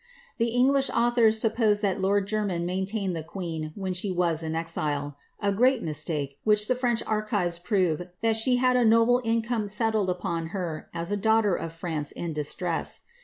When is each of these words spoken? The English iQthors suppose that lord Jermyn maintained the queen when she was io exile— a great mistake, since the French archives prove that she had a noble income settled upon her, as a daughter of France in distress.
The 0.39 0.47
English 0.47 0.89
iQthors 0.89 1.35
suppose 1.35 1.81
that 1.81 2.01
lord 2.01 2.27
Jermyn 2.27 2.65
maintained 2.65 3.15
the 3.15 3.21
queen 3.21 3.71
when 3.75 3.93
she 3.93 4.09
was 4.09 4.43
io 4.43 4.49
exile— 4.55 5.15
a 5.39 5.51
great 5.51 5.83
mistake, 5.83 6.39
since 6.43 6.65
the 6.65 6.73
French 6.73 7.03
archives 7.05 7.59
prove 7.59 8.07
that 8.23 8.35
she 8.35 8.55
had 8.55 8.75
a 8.75 8.83
noble 8.83 9.21
income 9.23 9.67
settled 9.67 10.09
upon 10.09 10.47
her, 10.57 10.89
as 10.91 11.11
a 11.11 11.17
daughter 11.17 11.53
of 11.53 11.71
France 11.71 12.11
in 12.11 12.33
distress. 12.33 13.01